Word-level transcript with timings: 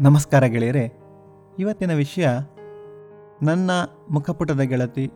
ನಮಸ್ಕಾರ 0.00 0.44
ಗೆಳೆಯರೆ, 0.44 0.82
ಇವತ್ತಿನ 1.58 1.92
ವಿಷಯ 1.92 2.28
ನನ್ನ 3.42 3.70
ಮುಖಪುಟದ 4.10 4.60
ಗೆಳತಿ 4.60 5.12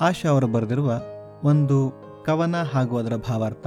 ಆಶಾ 0.00 0.28
ಅವರು 0.28 0.46
ಬರೆದಿರುವ 0.46 1.00
ಒಂದು 1.44 1.76
ಕವನ 2.26 2.56
ಹಾಗೂ 2.72 2.98
ಅದರ 2.98 3.16
ಭಾವಾರ್ಥ. 3.16 3.66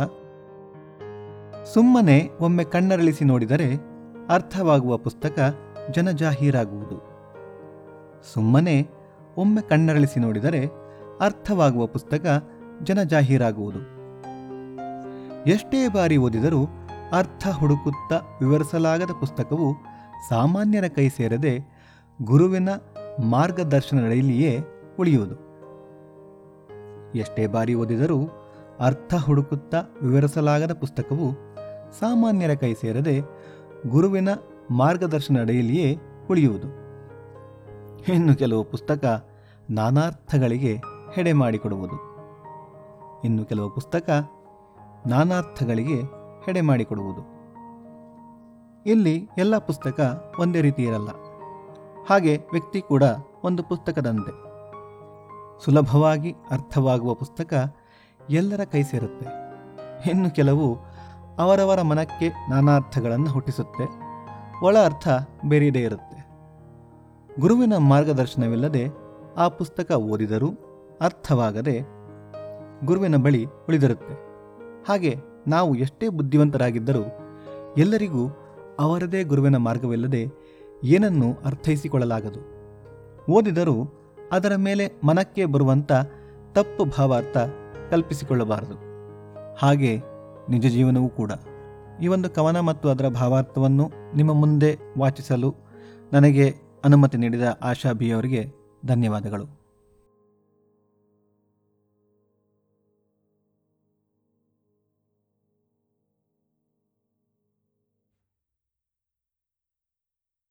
ಸುಮ್ಮನೆ 1.73 2.29
ಒಮ್ಮೆ 2.39 2.63
ಕಣ್ಣರಳಿಸಿ 2.63 3.25
ನೋಡಿದರೆ 3.25 3.67
ಅರ್ಥವಾಗುವ 4.29 4.97
ಪುಸ್ತಕ 4.97 5.55
ಜನಜಾಹೀರಾಗುವುದು. 5.91 6.97
ಸುಮ್ಮನೆ 8.33 8.87
ಒಮ್ಮೆ 9.37 9.61
ಕಣ್ಣರಳಿಸಿ 9.61 10.19
ನೋಡಿದರೆ 10.19 10.65
ಅರ್ಥವಾಗುವ 11.21 11.85
ಪುಸ್ತಕ 11.85 12.43
ಜನಜಾಹೀರಾಗುವುದು. 12.83 13.79
ಎಷ್ಟೇ 15.49 15.87
ಬಾರಿ 15.87 16.17
ಓದಿದರೂ 16.17 16.65
ಅರ್ಥ 17.13 17.47
ಹುಡುಕುತ್ತಾ 17.47 18.17
ವಿವರಿಸಲಾಗದ 18.41 19.09
ಪುಸ್ತಕವು 19.19 19.90
ಸಾಮಾನ್ಯರ 20.29 20.83
ಕೈ 20.87 21.09
ಸೇರದೆ 21.09 21.59
ಗುರುವಿನ 22.23 22.69
ಮಾರ್ಗದರ್ಶನದಡಿಯಲ್ಲಿಯೇ 23.29 24.59
ಉಳಿಯುವುದು. 24.99 25.35
ಎಷ್ಟೇ 27.15 27.47
ಬಾರಿ 27.47 27.73
ಓದಿದರೂ 27.73 28.27
ಅರ್ಥ 28.79 29.13
ಹುಡುಕುತ್ತಾ 29.13 29.81
ವಿವರಿಸಲಾಗದ 30.01 30.73
ಪುಸ್ತಕವು 30.73 31.31
ಸಾಮಾನ್ಯರ 31.99 32.53
ಕೈ 32.53 32.73
ಸೇರದೆ 32.73 33.19
ಗುರುವಿನ 33.89 34.29
ಮಾರ್ಗದರ್ಶನದಡಿಯಲ್ಲಿಯೇ 34.71 35.97
ಉಳಿಯುವುದು. 36.29 36.67
ಇನ್ನು 38.13 38.35
ಕೆಲವು 38.35 38.63
ಪುಸ್ತಕ 38.63 39.25
ನಾನಾರ್ಥಗಳಿಗೆ 39.69 40.81
ಹೆಡೆ 41.13 41.33
ಮಾಡಿಕೊಡುವುದು. 41.33 41.97
ಇನ್ನು 43.23 43.45
ಕೆಲವು 43.45 43.69
ಪುಸ್ತಕ 43.69 44.09
ನಾನಾರ್ಥಗಳಿಗೆ 45.07 46.01
ಹೆಡೆ 46.45 46.61
ಮಾಡಿಕೊಡುವುದು. 46.61 47.40
ಇಲ್ಲಿ 48.85 49.29
ಎಲ್ಲ 49.37 49.57
ಪುಸ್ತಕ 49.57 50.25
ಒಂದೇ 50.39 50.61
ರೀತಿ 50.61 50.83
ಇರಲ್ಲ. 50.83 51.09
ಹಾಗೆ 52.09 52.37
ವ್ಯಕ್ತಿ 52.51 52.81
ಕೂಡ 52.81 53.03
ಒಂದು 53.43 53.63
ಪುಸ್ತಕದಂತೆ. 53.63 54.51
ಸುಲಭವಾಗಿ 55.65 56.35
ಅರ್ಥವಾಗುವ 56.51 57.13
ಪುಸ್ತಕ 57.13 57.75
ಎಲ್ಲರ 58.29 58.63
ಕೈ 58.63 58.83
ಸೇರುತ್ತೆ. 58.83 59.25
ಇನ್ನು 60.09 60.29
ಕೆಲವು 60.29 60.77
ಅವರವರ 61.39 61.81
ಮನಕ್ಕೆ 61.81 62.33
ನಾನಾರ್ಥಗಳನ್ನು 62.49 63.29
ಹುಟ್ಟಿಸುತ್ತೆ. 63.31 63.83
ಒಳ 64.65 64.77
ಅರ್ಥ 64.77 65.07
ಬೇರೆಯದೇ 65.45 65.79
ಇರುತ್ತೆ. 65.79 66.27
ಗುರುವಿನ 67.39 67.77
ಮಾರ್ಗದರ್ಶನವಿಲ್ಲದೆ 67.77 68.87
ಆ 69.37 69.47
ಪುಸ್ತಕ 69.47 69.91
ಓದಿದರೂ 69.91 70.49
ಅರ್ಥವಾಗದೆ 71.01 71.81
ಗುರುವಿನ 72.85 73.15
ಬಳಿ 73.15 73.45
ಉಳಿದಿರುತ್ತೆ. 73.45 74.13
ಹಾಗೆ 74.89 75.15
ನಾವು 75.47 75.75
ಎಷ್ಟೇ 75.75 76.09
ಬುದ್ಧಿವಂತರಾಗಿದ್ದರೂ 76.09 77.03
ಎಲ್ಲರಿಗೂ 77.77 78.40
ಅವರದೇ 78.81 79.23
ಗುರುವಿನ 79.23 79.57
ಮಾರ್ಗವಿಲ್ಲದೆ 79.57 80.25
ಏನನ್ನು 80.83 81.33
ಅರ್ಥೈಸಿಕೊಳ್ಳಲಾಗದು? 81.45 82.61
ಓದಿದರೂ 83.31 83.75
ಅದರ 84.31 84.55
ಮೇಲೆ 84.55 85.01
ಮನಕ್ಕೆ 85.03 85.45
ಬರುವಂಥ 85.45 85.91
ತಪ್ಪು 86.53 86.85
ಭಾವಾರ್ಥ 86.85 87.37
ಕಲ್ಪಿಸಿಕೊಳ್ಳಬಾರದು. 87.91 88.75
ಹಾಗೆ 89.57 89.97
ನಿಜ 90.49 90.65
ಜೀವನವೂ 90.67 91.09
ಕೂಡ. 91.09 91.31
ಈ 92.01 92.07
ಒಂದು 92.07 92.29
ಕವನ 92.29 92.59
ಮತ್ತು 92.59 92.89
ಅದರ 92.89 93.07
ಭಾವಾರ್ಥವನ್ನು 93.07 93.91
ನಿಮ್ಮ 94.15 94.33
ಮುಂದೆ 94.33 94.77
ವಾಚಿಸಲು 94.97 95.55
ನನಗೆ 96.13 96.55
ಅನುಮತಿ 96.85 97.17
ನೀಡಿದ 97.17 97.41
ಆಶಾ 97.63 97.91
ಬಿ 97.91 98.11
ಅವರಿಗೆ 98.11 98.45
ಧನ್ಯವಾದಗಳು. 98.85 99.60